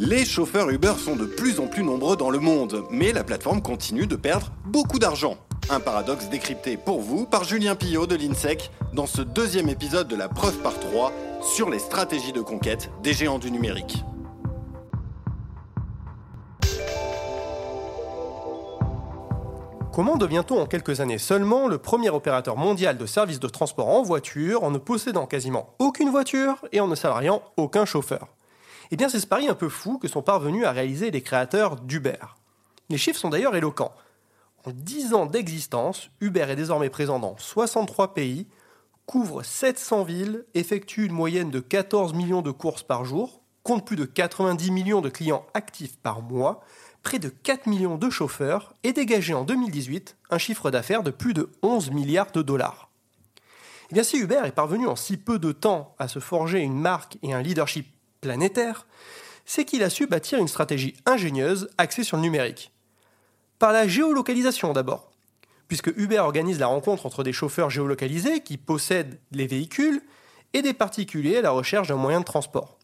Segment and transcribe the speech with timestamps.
[0.00, 3.60] Les chauffeurs Uber sont de plus en plus nombreux dans le monde, mais la plateforme
[3.60, 5.38] continue de perdre beaucoup d'argent.
[5.70, 10.14] Un paradoxe décrypté pour vous par Julien Pillot de l'INSEC dans ce deuxième épisode de
[10.14, 14.04] la preuve par 3 sur les stratégies de conquête des géants du numérique.
[19.92, 24.04] Comment devient-on en quelques années seulement le premier opérateur mondial de services de transport en
[24.04, 28.28] voiture en ne possédant quasiment aucune voiture et en ne salariant aucun chauffeur?
[28.90, 31.76] Eh bien c'est ce pari un peu fou que sont parvenus à réaliser les créateurs
[31.76, 32.36] d'Uber.
[32.88, 33.92] Les chiffres sont d'ailleurs éloquents.
[34.64, 38.46] En 10 ans d'existence, Uber est désormais présent dans 63 pays,
[39.06, 43.96] couvre 700 villes, effectue une moyenne de 14 millions de courses par jour, compte plus
[43.96, 46.60] de 90 millions de clients actifs par mois,
[47.02, 51.34] près de 4 millions de chauffeurs et dégagé en 2018 un chiffre d'affaires de plus
[51.34, 52.90] de 11 milliards de dollars.
[53.36, 56.60] Et eh bien si Uber est parvenu en si peu de temps à se forger
[56.60, 57.86] une marque et un leadership
[58.20, 58.86] planétaire,
[59.44, 62.72] c'est qu'il a su bâtir une stratégie ingénieuse axée sur le numérique.
[63.58, 65.10] Par la géolocalisation d'abord,
[65.68, 70.02] puisque Uber organise la rencontre entre des chauffeurs géolocalisés qui possèdent les véhicules
[70.54, 72.78] et des particuliers à la recherche d'un moyen de transport.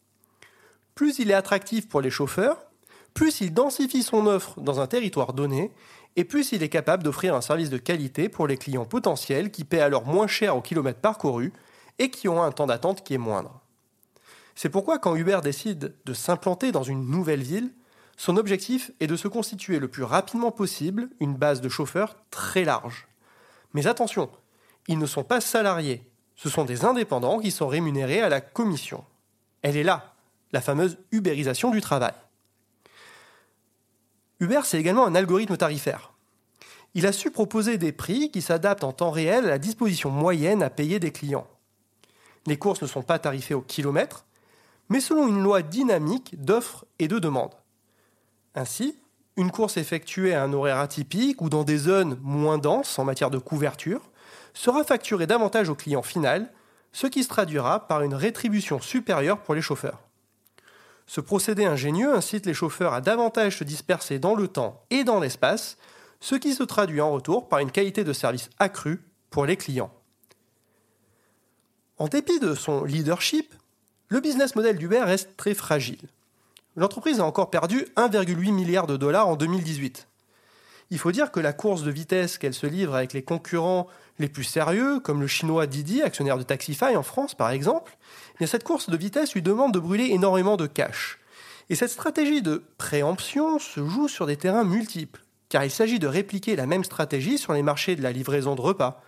[0.95, 2.59] Plus il est attractif pour les chauffeurs,
[3.15, 5.73] plus il densifie son offre dans un territoire donné,
[6.17, 9.65] et plus il est capable d'offrir un service de qualité pour les clients potentiels qui
[9.65, 11.53] paient alors moins cher au kilomètre parcouru
[11.99, 13.64] et qui ont un temps d'attente qui est moindre.
[14.55, 17.73] C'est pourquoi quand Uber décide de s'implanter dans une nouvelle ville,
[18.17, 22.65] son objectif est de se constituer le plus rapidement possible une base de chauffeurs très
[22.65, 23.09] large.
[23.73, 24.31] Mais attention,
[24.87, 29.05] ils ne sont pas salariés, ce sont des indépendants qui sont rémunérés à la commission.
[29.63, 30.15] Elle est là,
[30.53, 32.15] la fameuse ubérisation du travail.
[34.41, 36.13] Uber, c'est également un algorithme tarifaire.
[36.95, 40.63] Il a su proposer des prix qui s'adaptent en temps réel à la disposition moyenne
[40.63, 41.49] à payer des clients.
[42.47, 44.27] Les courses ne sont pas tarifées au kilomètre,
[44.89, 47.55] mais selon une loi dynamique d'offres et de demande.
[48.55, 48.99] Ainsi,
[49.37, 53.31] une course effectuée à un horaire atypique ou dans des zones moins denses en matière
[53.31, 54.01] de couverture
[54.53, 56.53] sera facturée davantage au client final,
[56.93, 60.01] ce qui se traduira par une rétribution supérieure pour les chauffeurs.
[61.07, 65.21] Ce procédé ingénieux incite les chauffeurs à davantage se disperser dans le temps et dans
[65.21, 65.77] l'espace,
[66.21, 69.93] ce qui se traduit en retour par une qualité de service accrue pour les clients.
[71.99, 73.55] En dépit de son leadership,
[74.09, 76.09] le business model d'Uber reste très fragile.
[76.77, 80.09] L'entreprise a encore perdu 1,8 milliard de dollars en 2018.
[80.91, 83.87] Il faut dire que la course de vitesse qu'elle se livre avec les concurrents
[84.19, 87.97] les plus sérieux, comme le chinois Didi, actionnaire de Taxify en France par exemple,
[88.41, 91.19] eh cette course de vitesse lui demande de brûler énormément de cash.
[91.71, 96.07] Et cette stratégie de préemption se joue sur des terrains multiples, car il s'agit de
[96.07, 99.03] répliquer la même stratégie sur les marchés de la livraison de repas,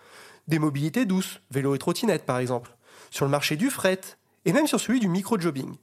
[0.47, 2.75] des mobilités douces, vélo et trottinette par exemple,
[3.11, 4.01] sur le marché du fret,
[4.47, 5.75] et même sur celui du micro-jobbing.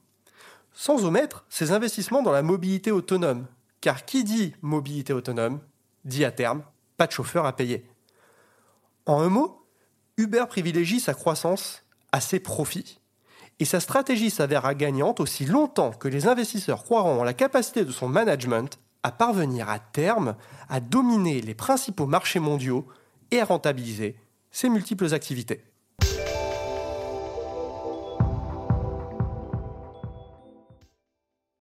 [0.73, 3.45] Sans omettre ses investissements dans la mobilité autonome,
[3.79, 5.61] car qui dit mobilité autonome
[6.03, 6.63] dit à terme
[6.97, 7.85] pas de chauffeur à payer.
[9.05, 9.65] En un mot,
[10.17, 12.99] Uber privilégie sa croissance à ses profits.
[13.59, 17.91] Et sa stratégie s'avérera gagnante aussi longtemps que les investisseurs croiront en la capacité de
[17.91, 20.35] son management à parvenir à terme
[20.67, 22.87] à dominer les principaux marchés mondiaux
[23.31, 24.17] et à rentabiliser
[24.51, 25.63] ses multiples activités.